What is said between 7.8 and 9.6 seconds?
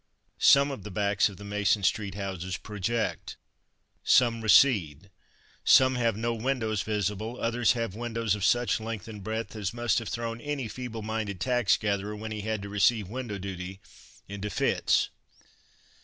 windows of such length and breadth